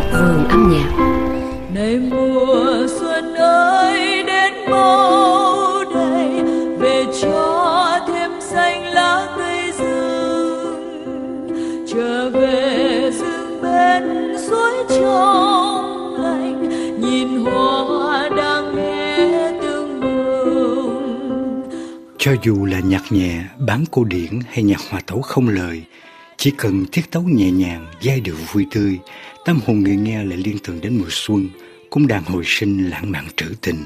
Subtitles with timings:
[0.00, 0.90] góc vườn âm nhạc.
[1.74, 6.42] Này mùa xuân ơi đến mau đây
[6.78, 11.04] về cho thêm xanh lá cây rừng
[11.94, 16.68] trở về rừng bên suối trong lành
[17.00, 19.16] nhìn hoa đang nghe
[19.62, 21.62] tương bừng
[22.18, 25.82] Cho dù là nhạc nhẹ, bán cô điển hay nhạc hòa tấu không lời,
[26.40, 28.98] chỉ cần thiết tấu nhẹ nhàng, giai điệu vui tươi,
[29.44, 31.48] tâm hồn người nghe lại liên tưởng đến mùa xuân,
[31.90, 33.84] cũng đang hồi sinh lãng mạn trữ tình.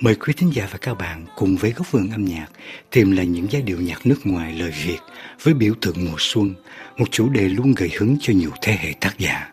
[0.00, 2.46] Mời quý thính giả và các bạn cùng với góc vườn âm nhạc
[2.90, 4.98] tìm lại những giai điệu nhạc nước ngoài lời Việt
[5.42, 6.54] với biểu tượng mùa xuân,
[6.96, 9.52] một chủ đề luôn gợi hứng cho nhiều thế hệ tác giả.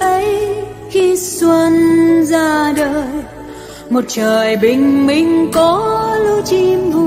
[0.00, 0.54] ấy
[0.90, 1.72] khi xuân
[2.24, 3.08] ra đời
[3.90, 7.03] một trời bình minh có lũ chim vui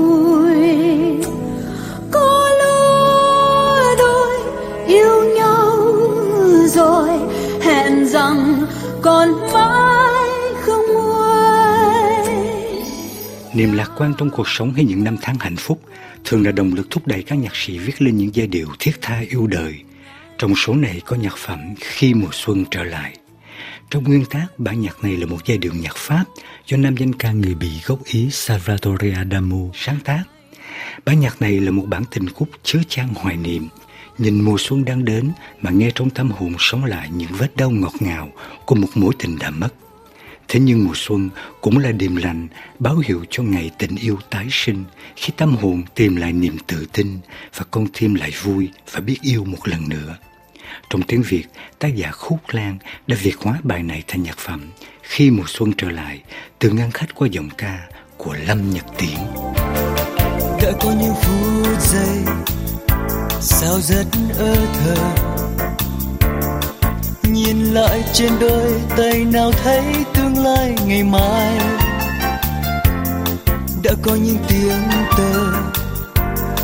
[9.18, 10.30] còn mãi
[10.60, 12.34] không nguôi
[13.54, 15.80] Niềm lạc quan trong cuộc sống hay những năm tháng hạnh phúc
[16.24, 18.92] thường là động lực thúc đẩy các nhạc sĩ viết lên những giai điệu thiết
[19.02, 19.74] tha yêu đời.
[20.38, 23.16] Trong số này có nhạc phẩm Khi mùa xuân trở lại.
[23.90, 26.24] Trong nguyên tác, bản nhạc này là một giai điệu nhạc Pháp
[26.66, 30.22] do nam danh ca người Bỉ gốc Ý Salvatore Adamo sáng tác.
[31.04, 33.68] Bản nhạc này là một bản tình khúc chứa chan hoài niệm,
[34.18, 35.30] nhìn mùa xuân đang đến
[35.60, 38.32] mà nghe trong tâm hồn sống lại những vết đau ngọt ngào
[38.66, 39.68] của một mối tình đã mất.
[40.48, 41.30] Thế nhưng mùa xuân
[41.60, 44.84] cũng là điềm lành, báo hiệu cho ngày tình yêu tái sinh
[45.16, 47.18] khi tâm hồn tìm lại niềm tự tin
[47.56, 50.16] và con tim lại vui và biết yêu một lần nữa.
[50.90, 51.44] Trong tiếng Việt,
[51.78, 54.70] tác giả Khúc Lan đã việt hóa bài này thành nhạc phẩm
[55.02, 56.22] Khi mùa xuân trở lại
[56.58, 59.18] từ ngăn khách qua giọng ca của Lâm Nhật Tiễn.
[60.62, 62.24] đã có những phút giây
[63.40, 64.06] sao rất
[64.38, 64.94] ơ thơ
[67.22, 69.82] nhìn lại trên đôi tay nào thấy
[70.14, 71.58] tương lai ngày mai.
[73.82, 74.82] Đã có những tiếng
[75.16, 75.52] tơ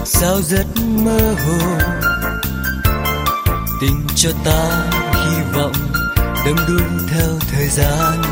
[0.04, 0.66] sao rất
[1.04, 1.58] mơ hồ.
[3.80, 5.72] Tình cho ta hy vọng
[6.46, 8.22] đâm đuôi theo thời gian.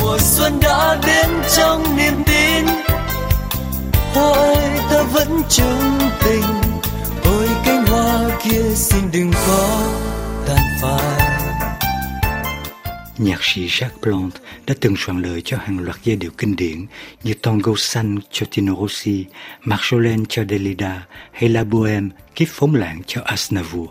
[0.00, 2.79] Mùa xuân đã đến trong niềm tin
[4.14, 6.44] hoa ơi ta vẫn chung tình
[7.24, 9.92] ôi cánh hoa kia xin đừng có
[10.46, 11.30] tàn phai
[13.18, 14.34] Nhạc sĩ Jacques Blanc
[14.66, 16.86] đã từng soạn lời cho hàng loạt giai điệu kinh điển
[17.22, 19.24] như Tango xanh cho Tino Rossi,
[19.64, 23.88] Marjolaine cho Delida hay La Bohème, Kiếp phóng lãng cho Aznavour.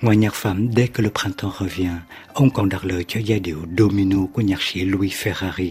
[0.00, 1.98] Ngoài nhạc phẩm Dès que le printemps revient,
[2.32, 5.70] ông còn đặt lời cho giai điệu Domino của nhạc sĩ Louis Ferrari.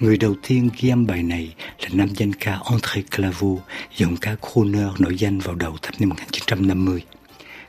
[0.00, 3.62] Người đầu tiên ghi âm bài này là nam danh ca André Claveau,
[3.96, 7.02] giọng ca crooner nổi danh vào đầu thập niên 1950.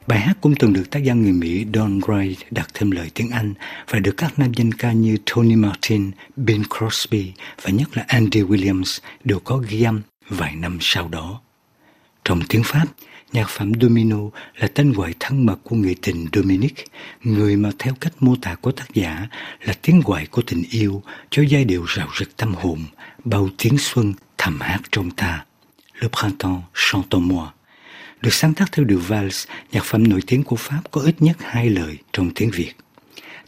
[0.07, 3.29] Bài hát cũng từng được tác giả người Mỹ Don Wright đặt thêm lời tiếng
[3.29, 3.53] Anh
[3.89, 7.31] và được các nam danh ca như Tony Martin, Bing Crosby
[7.61, 11.41] và nhất là Andy Williams đều có ghi âm vài năm sau đó.
[12.25, 12.85] Trong tiếng Pháp,
[13.33, 14.17] nhạc phẩm Domino
[14.55, 16.73] là tên gọi thân mật của người tình Dominic,
[17.23, 19.27] người mà theo cách mô tả của tác giả
[19.63, 22.79] là tiếng gọi của tình yêu cho giai điệu rạo rực tâm hồn,
[23.25, 25.45] bao tiếng xuân thầm hát trong ta.
[26.01, 27.47] Le printemps chante en moi.
[28.21, 31.37] Được sáng tác theo điệu vals, nhạc phẩm nổi tiếng của Pháp có ít nhất
[31.39, 32.73] hai lời trong tiếng Việt.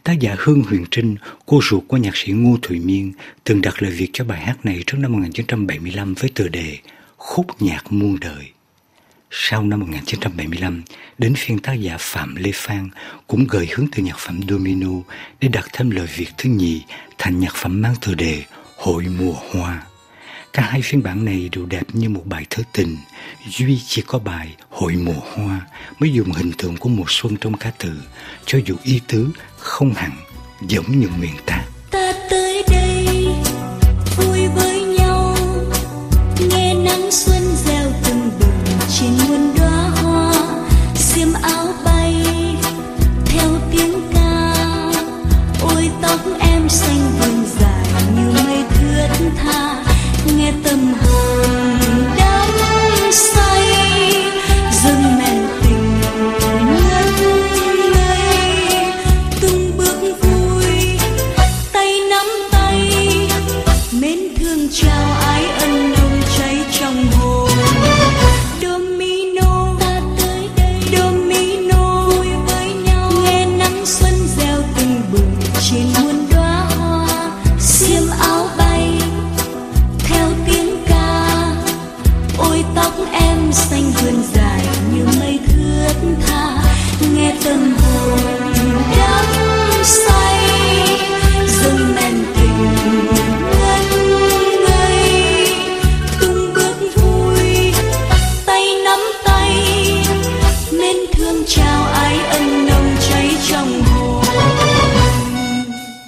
[0.02, 3.12] Tác giả Hương Huyền Trinh, cô ruột của nhạc sĩ Ngô Thụy Miên,
[3.44, 6.78] từng đặt lời Việt cho bài hát này trước năm 1975 với tựa đề
[7.16, 8.50] Khúc nhạc muôn đời.
[9.30, 10.82] Sau năm 1975,
[11.18, 12.90] đến phiên tác giả Phạm Lê Phan
[13.26, 14.90] cũng gợi hướng từ nhạc phẩm Domino
[15.40, 16.82] để đặt thêm lời Việt thứ nhì
[17.18, 18.42] thành nhạc phẩm mang tựa đề
[18.76, 19.82] Hội mùa hoa.
[20.52, 22.96] Cả hai phiên bản này đều đẹp như một bài thơ tình,
[23.48, 25.60] duy chỉ có bài Hội mùa hoa
[25.98, 27.92] mới dùng hình tượng của mùa xuân trong ca từ,
[28.46, 30.10] cho dù ý tứ không hẳn
[30.68, 31.64] giống như miền ta.
[31.90, 33.26] ta tới đây
[34.16, 35.36] vui với nhau
[36.50, 37.45] nghe nắng xuân
[39.00, 39.45] bừng trên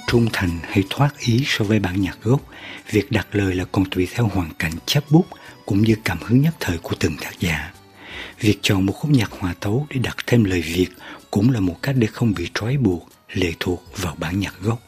[0.09, 2.41] trung thành hay thoát ý so với bản nhạc gốc,
[2.91, 5.25] việc đặt lời là còn tùy theo hoàn cảnh chấp bút
[5.65, 7.71] cũng như cảm hứng nhất thời của từng tác giả.
[8.39, 10.87] Việc chọn một khúc nhạc hòa tấu để đặt thêm lời Việt
[11.31, 14.79] cũng là một cách để không bị trói buộc, lệ thuộc vào bản nhạc gốc.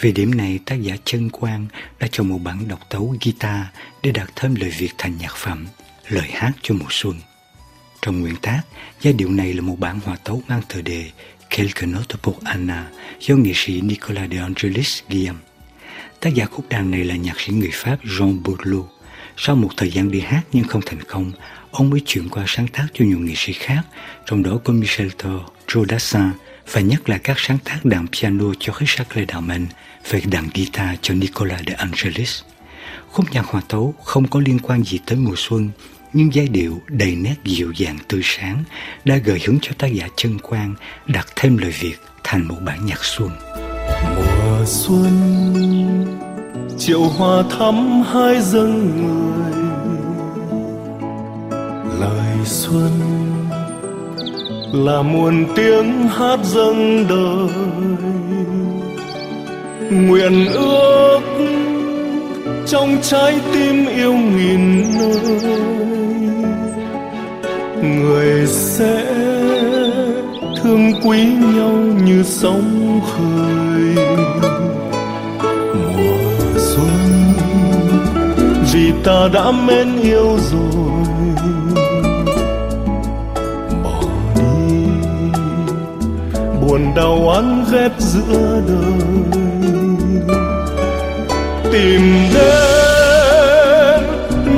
[0.00, 1.66] Về điểm này, tác giả Trân Quang
[1.98, 3.60] đã chọn một bản độc tấu guitar
[4.02, 5.66] để đặt thêm lời Việt thành nhạc phẩm,
[6.08, 7.14] lời hát cho mùa xuân.
[8.02, 8.62] Trong nguyên tác,
[9.00, 11.10] giai điệu này là một bản hòa tấu mang tựa đề
[11.56, 12.86] Quelques notes pour Anna
[13.20, 15.28] do nghệ sĩ Nicolas de Angelis ghi.
[16.20, 18.88] Tác giả khúc đàn này là nhạc sĩ người Pháp Jean Bourlou.
[19.36, 21.32] Sau một thời gian đi hát nhưng không thành công,
[21.70, 23.82] ông mới chuyển qua sáng tác cho nhiều nghệ sĩ khác,
[24.26, 26.30] trong đó có Michel Thor, Joe Dassin
[26.72, 29.66] và nhất là các sáng tác đàn piano cho Richard Darman
[30.10, 32.42] và đàn guitar cho Nicolas de Angelis.
[33.12, 35.70] Khúc nhạc hòa tấu không có liên quan gì tới mùa xuân,
[36.12, 38.64] nhưng giai điệu đầy nét dịu dàng tươi sáng
[39.04, 40.74] đã gợi hứng cho tác giả chân quang
[41.06, 43.30] đặt thêm lời Việt thành một bản nhạc xuân.
[44.16, 45.12] Mùa xuân
[46.78, 49.52] chiều hoa thắm hai dâng người
[52.00, 52.90] lời xuân
[54.72, 57.48] là muôn tiếng hát dâng đời
[59.90, 60.89] nguyện ước
[62.70, 65.40] trong trái tim yêu nghìn nơi.
[67.82, 69.04] Người sẽ
[70.62, 71.24] thương quý
[71.54, 71.72] nhau
[72.04, 74.06] như sóng khơi.
[75.96, 77.32] Mùa xuân,
[78.72, 81.04] vì ta đã mến yêu rồi.
[83.84, 84.02] Bỏ
[84.36, 84.86] đi,
[86.60, 89.79] buồn đau oán ghét giữa đời
[91.72, 92.00] tìm
[92.34, 94.02] đến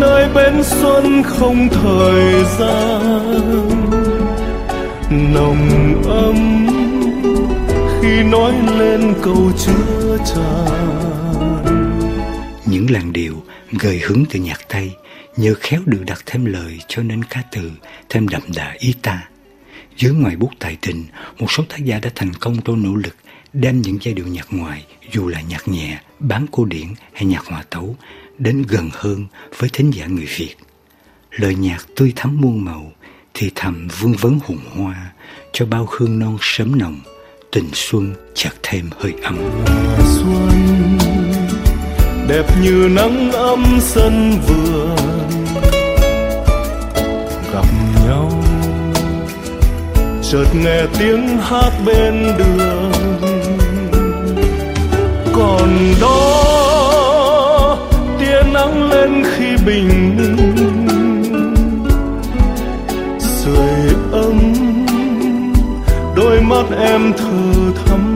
[0.01, 3.31] nơi bên xuân không thời gian
[5.35, 6.67] nồng ấm
[8.01, 10.93] khi nói lên câu chứa tràn
[12.67, 13.43] những làn điệu
[13.73, 14.91] gợi hứng từ nhạc Tây
[15.37, 17.71] nhờ khéo được đặt thêm lời cho nên ca từ
[18.09, 19.29] thêm đậm đà ý ta.
[19.97, 21.05] Dưới ngoài bút tài tình,
[21.39, 23.17] một số tác giả đã thành công trong nỗ lực
[23.53, 27.47] đem những giai điệu nhạc ngoài, dù là nhạc nhẹ, bán cổ điển hay nhạc
[27.47, 27.97] hòa tấu,
[28.39, 29.27] đến gần hơn
[29.59, 30.55] với thính giả người Việt.
[31.31, 32.93] Lời nhạc tươi thắm muôn màu,
[33.35, 35.13] thì thầm vương vấn hùng hoa,
[35.53, 37.01] cho bao hương non sớm nồng,
[37.53, 39.39] tình xuân chợt thêm hơi ấm.
[39.99, 40.99] xuân
[42.29, 44.97] đẹp như nắng ấm sân vườn
[47.53, 47.67] gặp
[48.07, 48.43] nhau
[50.23, 52.92] chợt nghe tiếng hát bên đường
[55.43, 57.77] còn đó,
[58.19, 61.57] tia nắng lên khi bình minh.
[63.19, 64.55] Sưởi ấm,
[66.17, 68.12] đôi mắt em thơ thắm.